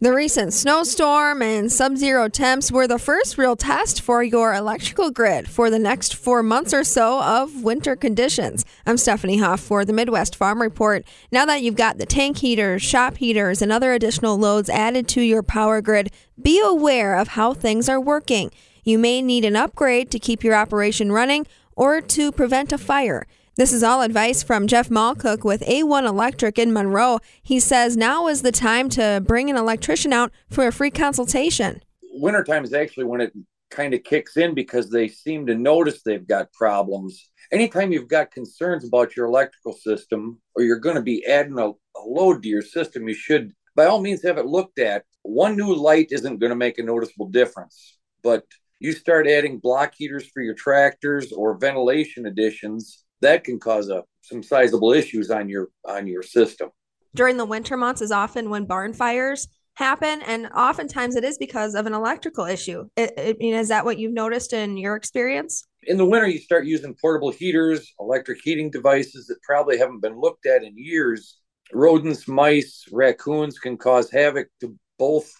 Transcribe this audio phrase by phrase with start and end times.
[0.00, 5.10] The recent snowstorm and sub zero temps were the first real test for your electrical
[5.10, 8.64] grid for the next four months or so of winter conditions.
[8.86, 11.04] I'm Stephanie Hoff for the Midwest Farm Report.
[11.32, 15.20] Now that you've got the tank heaters, shop heaters, and other additional loads added to
[15.20, 18.52] your power grid, be aware of how things are working.
[18.84, 21.44] You may need an upgrade to keep your operation running
[21.74, 23.26] or to prevent a fire.
[23.58, 27.18] This is all advice from Jeff Malcook with A1 Electric in Monroe.
[27.42, 31.82] He says now is the time to bring an electrician out for a free consultation.
[32.12, 33.32] Wintertime is actually when it
[33.68, 37.30] kind of kicks in because they seem to notice they've got problems.
[37.50, 41.70] Anytime you've got concerns about your electrical system or you're going to be adding a,
[41.70, 45.02] a load to your system, you should, by all means, have it looked at.
[45.22, 48.44] One new light isn't going to make a noticeable difference, but
[48.78, 54.04] you start adding block heaters for your tractors or ventilation additions that can cause a,
[54.22, 56.70] some sizable issues on your on your system.
[57.14, 61.74] During the winter months is often when barn fires happen, and oftentimes it is because
[61.74, 62.88] of an electrical issue.
[62.96, 65.64] It, I mean, is that what you've noticed in your experience?
[65.84, 70.20] In the winter, you start using portable heaters, electric heating devices that probably haven't been
[70.20, 71.38] looked at in years.
[71.72, 75.30] Rodents, mice, raccoons can cause havoc to both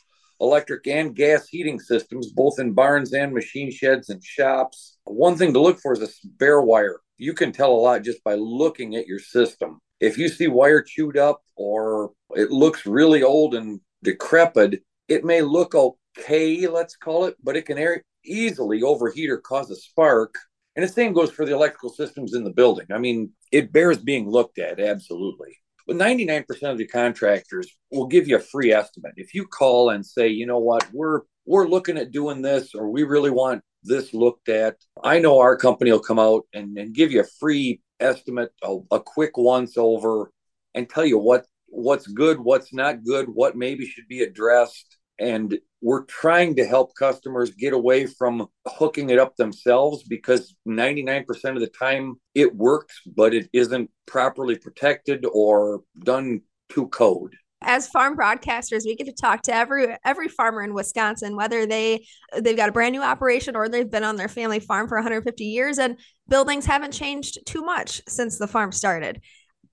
[0.40, 4.98] electric and gas heating systems, both in barns and machine sheds and shops.
[5.04, 8.22] One thing to look for is a bare wire you can tell a lot just
[8.24, 9.80] by looking at your system.
[10.00, 15.42] If you see wire chewed up or it looks really old and decrepit, it may
[15.42, 20.34] look okay, let's call it, but it can easily overheat or cause a spark.
[20.76, 22.86] And the same goes for the electrical systems in the building.
[22.92, 25.56] I mean, it bears being looked at, absolutely.
[25.86, 29.14] But 99% of the contractors will give you a free estimate.
[29.16, 32.90] If you call and say, you know what, we're we're looking at doing this, or
[32.90, 34.76] we really want this looked at.
[35.02, 38.78] I know our company will come out and, and give you a free estimate, a,
[38.90, 40.32] a quick once over,
[40.74, 44.96] and tell you what what's good, what's not good, what maybe should be addressed.
[45.18, 51.26] And we're trying to help customers get away from hooking it up themselves because 99%
[51.54, 57.88] of the time it works, but it isn't properly protected or done to code as
[57.88, 62.04] farm broadcasters we get to talk to every every farmer in wisconsin whether they
[62.40, 65.44] they've got a brand new operation or they've been on their family farm for 150
[65.44, 65.98] years and
[66.28, 69.20] buildings haven't changed too much since the farm started.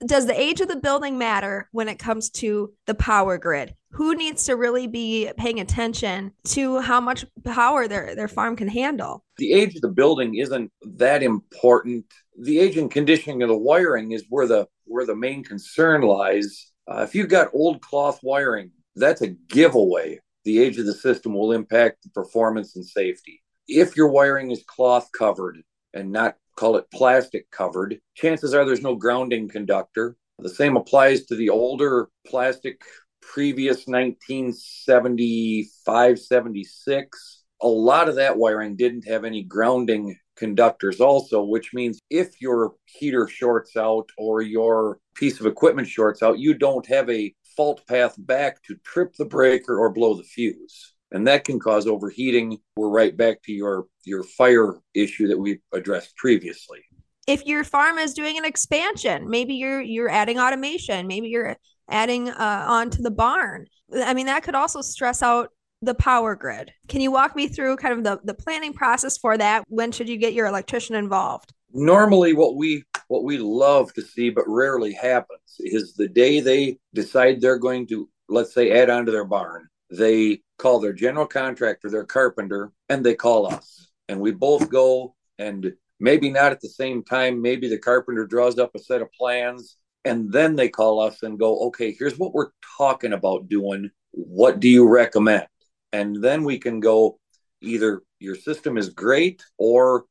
[0.05, 3.75] Does the age of the building matter when it comes to the power grid?
[3.91, 8.67] Who needs to really be paying attention to how much power their, their farm can
[8.67, 9.23] handle?
[9.37, 12.05] The age of the building isn't that important.
[12.37, 16.71] The age and conditioning of the wiring is where the where the main concern lies
[16.87, 20.19] uh, if you've got old cloth wiring, that's a giveaway.
[20.43, 23.41] The age of the system will impact the performance and safety.
[23.67, 25.63] If your wiring is cloth covered
[25.93, 30.15] and not call it plastic covered, chances are there's no grounding conductor.
[30.39, 32.83] The same applies to the older plastic
[33.21, 37.43] previous 1975 76.
[37.61, 42.73] A lot of that wiring didn't have any grounding conductors also, which means if your
[42.85, 47.85] heater shorts out or your piece of equipment shorts out, you don't have a fault
[47.87, 50.93] path back to trip the breaker or blow the fuse.
[51.11, 52.57] And that can cause overheating.
[52.75, 56.79] We're right back to your your fire issue that we addressed previously.
[57.27, 61.55] If your farm is doing an expansion, maybe you're you're adding automation, maybe you're
[61.89, 63.67] adding uh, onto the barn.
[63.93, 65.49] I mean, that could also stress out
[65.81, 66.71] the power grid.
[66.87, 69.63] Can you walk me through kind of the, the planning process for that?
[69.67, 71.53] When should you get your electrician involved?
[71.73, 76.77] Normally what we what we love to see but rarely happens is the day they
[76.93, 81.27] decide they're going to let's say add on to their barn, they call their general
[81.27, 83.87] contractor, their carpenter, and they call us.
[84.09, 88.57] And we both go and maybe not at the same time, maybe the carpenter draws
[88.57, 92.33] up a set of plans and then they call us and go, okay, here's what
[92.33, 93.89] we're talking about doing.
[94.11, 95.47] What do you recommend?
[95.95, 97.19] And then we can go
[97.61, 100.05] either your system is great or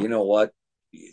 [0.00, 0.52] you know what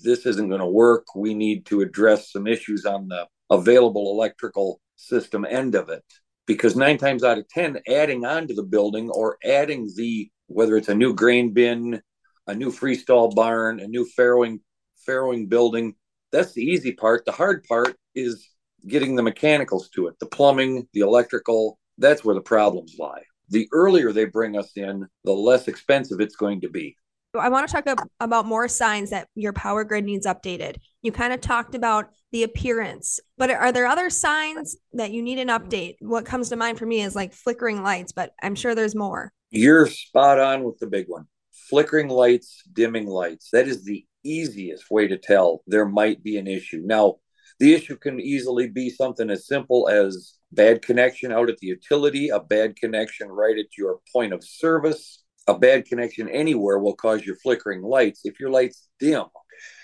[0.03, 1.05] this isn't going to work.
[1.15, 6.03] We need to address some issues on the available electrical system end of it.
[6.45, 10.77] Because nine times out of ten adding on to the building or adding the whether
[10.77, 12.01] it's a new grain bin
[12.47, 14.59] a new freestall barn a new farrowing
[15.07, 15.95] farrowing building
[16.31, 17.25] that's the easy part.
[17.25, 18.49] The hard part is
[18.87, 23.67] getting the mechanicals to it the plumbing the electrical that's where the problems lie the
[23.71, 26.95] earlier they bring us in, the less expensive it's going to be.
[27.39, 30.77] I want to talk about more signs that your power grid needs updated.
[31.01, 35.39] You kind of talked about the appearance, but are there other signs that you need
[35.39, 35.95] an update?
[35.99, 39.31] What comes to mind for me is like flickering lights, but I'm sure there's more.
[39.49, 41.25] You're spot on with the big one.
[41.69, 43.49] Flickering lights, dimming lights.
[43.51, 46.81] That is the easiest way to tell there might be an issue.
[46.83, 47.15] Now,
[47.59, 52.29] the issue can easily be something as simple as bad connection out at the utility,
[52.29, 57.25] a bad connection right at your point of service, a bad connection anywhere will cause
[57.25, 58.21] your flickering lights.
[58.23, 59.25] If your lights dim,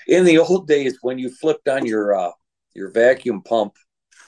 [0.08, 2.32] in the old days when you flipped on your uh,
[2.74, 3.74] your vacuum pump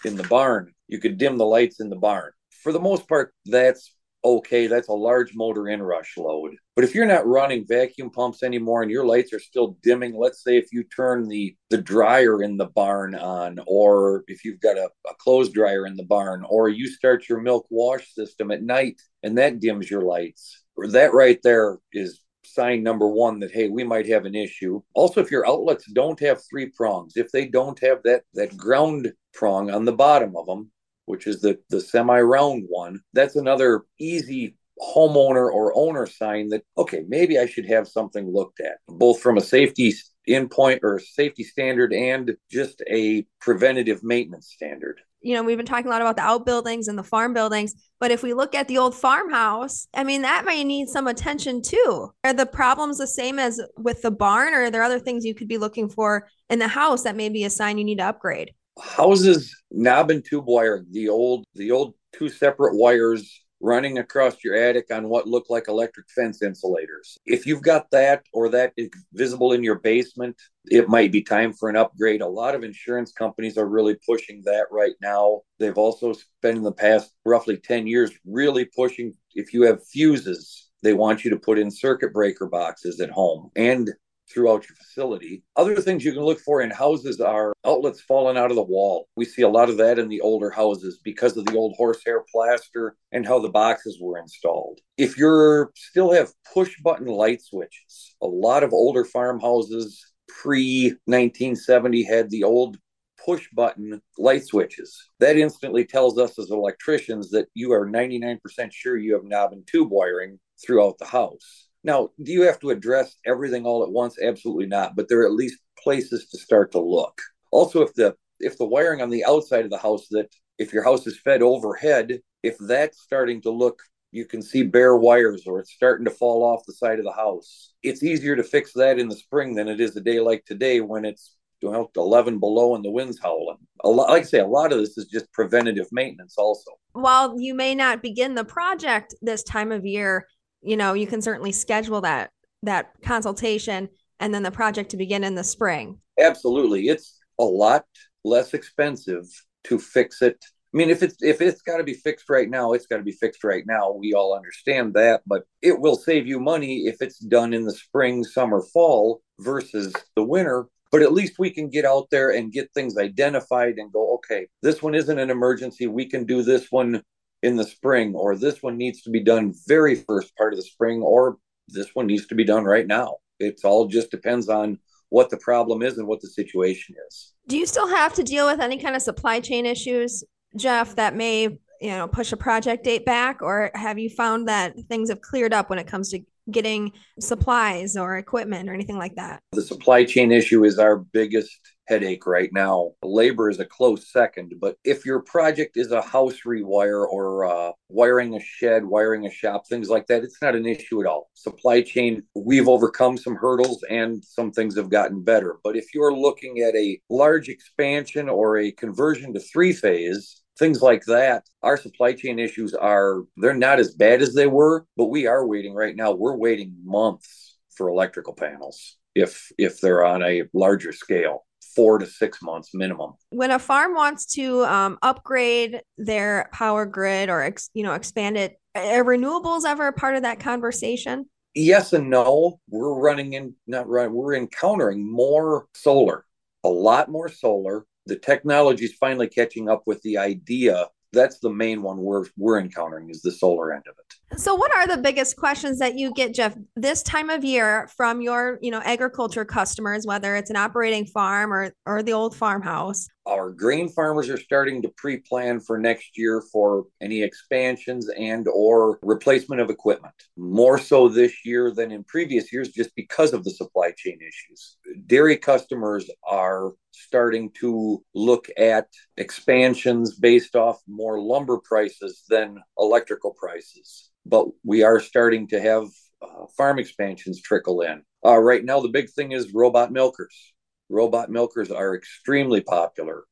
[0.06, 2.31] in the barn, you could dim the lights in the barn.
[2.63, 3.94] For the most part, that's
[4.24, 6.56] okay, that's a large motor inrush load.
[6.75, 10.44] But if you're not running vacuum pumps anymore and your lights are still dimming, let's
[10.44, 14.77] say if you turn the, the dryer in the barn on, or if you've got
[14.77, 18.63] a, a clothes dryer in the barn, or you start your milk wash system at
[18.63, 23.68] night and that dims your lights, that right there is sign number one that hey
[23.68, 27.45] we might have an issue also if your outlets don't have three prongs if they
[27.45, 30.72] don't have that that ground prong on the bottom of them
[31.09, 36.61] which is the, the semi round one, that's another easy homeowner or owner sign that,
[36.77, 39.91] okay, maybe I should have something looked at, both from a safety
[40.29, 45.01] endpoint or safety standard and just a preventative maintenance standard.
[45.21, 48.12] You know, we've been talking a lot about the outbuildings and the farm buildings, but
[48.12, 52.12] if we look at the old farmhouse, I mean, that may need some attention too.
[52.23, 55.33] Are the problems the same as with the barn, or are there other things you
[55.33, 58.05] could be looking for in the house that may be a sign you need to
[58.05, 58.51] upgrade?
[58.81, 64.55] Houses knob and tube wire, the old the old two separate wires running across your
[64.55, 67.17] attic on what look like electric fence insulators.
[67.25, 70.37] If you've got that or that is visible in your basement
[70.71, 72.21] it might be time for an upgrade.
[72.21, 75.41] A lot of insurance companies are really pushing that right now.
[75.57, 80.69] They've also spent in the past roughly 10 years really pushing if you have fuses
[80.81, 83.49] they want you to put in circuit breaker boxes at home.
[83.55, 83.91] And
[84.31, 85.43] throughout your facility.
[85.55, 89.07] Other things you can look for in houses are outlets falling out of the wall.
[89.15, 92.23] We see a lot of that in the older houses because of the old horsehair
[92.31, 94.79] plaster and how the boxes were installed.
[94.97, 102.03] If you're still have push button light switches, a lot of older farmhouses pre 1970
[102.03, 102.77] had the old
[103.23, 105.09] push button light switches.
[105.19, 108.39] That instantly tells us as electricians that you are 99%
[108.71, 111.69] sure you have knob and tube wiring throughout the house.
[111.83, 114.17] Now, do you have to address everything all at once?
[114.21, 114.95] Absolutely not.
[114.95, 117.19] But there are at least places to start to look.
[117.51, 120.27] Also, if the if the wiring on the outside of the house that
[120.57, 123.81] if your house is fed overhead, if that's starting to look
[124.11, 127.11] you can see bare wires or it's starting to fall off the side of the
[127.11, 127.73] house.
[127.83, 130.81] It's easier to fix that in the spring than it is a day like today
[130.81, 133.57] when it's know, 11 below and the wind's howling.
[133.83, 136.71] A lot, like I say, a lot of this is just preventative maintenance also.
[136.93, 140.25] While you may not begin the project this time of year,
[140.61, 142.31] you know, you can certainly schedule that
[142.63, 143.89] that consultation
[144.19, 146.00] and then the project to begin in the spring.
[146.19, 146.89] Absolutely.
[146.89, 147.85] It's a lot
[148.25, 149.25] less expensive
[149.65, 150.44] to fix it.
[150.73, 153.03] I mean, if it's if it's got to be fixed right now, it's got to
[153.03, 153.91] be fixed right now.
[153.91, 157.73] We all understand that, but it will save you money if it's done in the
[157.73, 160.67] spring, summer, fall versus the winter.
[160.91, 164.47] But at least we can get out there and get things identified and go, okay,
[164.62, 165.88] this one isn't an emergency.
[165.88, 167.03] We can do this one
[167.41, 170.63] in the spring, or this one needs to be done very first part of the
[170.63, 171.38] spring, or
[171.68, 173.18] this one needs to be done right now.
[173.39, 177.33] It all just depends on what the problem is and what the situation is.
[177.47, 180.24] Do you still have to deal with any kind of supply chain issues,
[180.56, 181.44] Jeff, that may
[181.81, 185.53] you know push a project date back, or have you found that things have cleared
[185.53, 186.19] up when it comes to
[186.51, 189.41] getting supplies or equipment or anything like that?
[189.53, 191.58] The supply chain issue is our biggest
[191.89, 192.91] headache right now.
[193.03, 197.72] Labor is a close second, but if your project is a house rewire or uh,
[197.89, 201.29] wiring a shed, wiring a shop, things like that, it's not an issue at all.
[201.34, 205.58] Supply chain, we've overcome some hurdles and some things have gotten better.
[205.63, 210.81] But if you're looking at a large expansion or a conversion to three phase, things
[210.81, 215.05] like that our supply chain issues are they're not as bad as they were but
[215.05, 220.22] we are waiting right now we're waiting months for electrical panels if if they're on
[220.22, 223.13] a larger scale four to six months minimum.
[223.29, 228.38] When a farm wants to um, upgrade their power grid or ex, you know expand
[228.38, 231.29] it, are renewables ever a part of that conversation?
[231.55, 232.59] Yes and no.
[232.69, 234.13] We're running in not running.
[234.13, 236.25] We're encountering more solar,
[236.63, 237.85] a lot more solar.
[238.05, 242.60] The technology is finally catching up with the idea that's the main one we're we're
[242.60, 244.39] encountering is the solar end of it.
[244.39, 248.22] So what are the biggest questions that you get Jeff this time of year from
[248.22, 253.08] your, you know, agriculture customers whether it's an operating farm or or the old farmhouse?
[253.29, 258.98] Our grain farmers are starting to pre-plan for next year for any expansions and or
[259.03, 260.15] replacement of equipment.
[260.36, 264.77] More so this year than in previous years just because of the supply chain issues.
[265.05, 273.36] dairy customers are starting to look at expansions based off more lumber prices than electrical
[273.39, 274.09] prices.
[274.25, 275.86] But we are starting to have
[276.24, 278.01] uh, farm expansions trickle in.
[278.25, 280.53] Uh, right now, the big thing is robot milkers.
[280.89, 283.24] Robot milkers are extremely popular.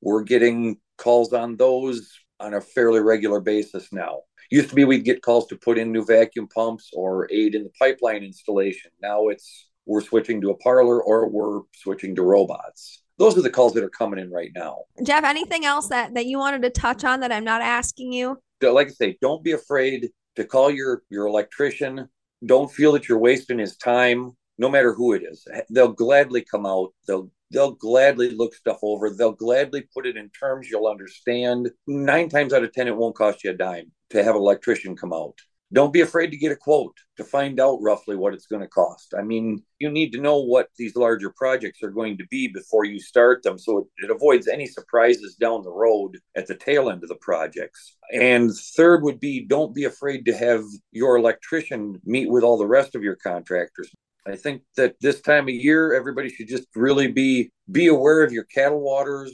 [0.00, 4.20] We're getting calls on those on a fairly regular basis now.
[4.50, 7.64] Used to be we'd get calls to put in new vacuum pumps or aid in
[7.64, 8.90] the pipeline installation.
[9.00, 13.02] Now it's we're switching to a parlor or we're switching to robots.
[13.18, 14.78] Those are the calls that are coming in right now.
[15.02, 18.38] Jeff, anything else that, that you wanted to touch on that I'm not asking you?
[18.60, 22.08] Like I say, don't be afraid to call your your electrician.
[22.44, 25.44] Don't feel that you're wasting his time, no matter who it is.
[25.68, 26.92] They'll gladly come out.
[27.06, 29.10] They'll they'll gladly look stuff over.
[29.10, 31.70] They'll gladly put it in terms you'll understand.
[31.88, 34.96] Nine times out of ten, it won't cost you a dime to have an electrician
[34.96, 35.34] come out.
[35.72, 38.68] Don't be afraid to get a quote to find out roughly what it's going to
[38.68, 39.14] cost.
[39.18, 42.84] I mean, you need to know what these larger projects are going to be before
[42.84, 46.90] you start them so it, it avoids any surprises down the road at the tail
[46.90, 47.96] end of the projects.
[48.12, 52.66] And third would be don't be afraid to have your electrician meet with all the
[52.66, 53.90] rest of your contractors.
[54.26, 58.32] I think that this time of year, everybody should just really be be aware of
[58.32, 59.32] your cattle waters,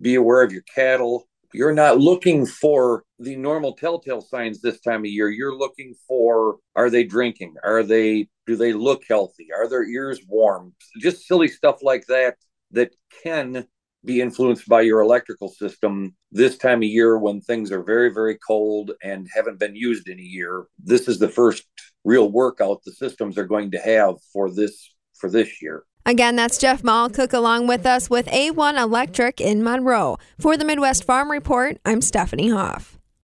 [0.00, 5.00] be aware of your cattle, you're not looking for the normal telltale signs this time
[5.00, 5.28] of year.
[5.28, 7.54] You're looking for are they drinking?
[7.64, 9.48] Are they do they look healthy?
[9.52, 10.74] Are their ears warm?
[11.00, 12.36] Just silly stuff like that
[12.72, 13.66] that can
[14.04, 18.38] be influenced by your electrical system this time of year when things are very very
[18.46, 20.66] cold and haven't been used in a year.
[20.78, 21.64] This is the first
[22.04, 25.84] real workout the systems are going to have for this for this year.
[26.06, 30.16] Again, that's Jeff Malcook along with us with A1 Electric in Monroe.
[30.38, 32.99] For the Midwest Farm Report, I'm Stephanie Hoff.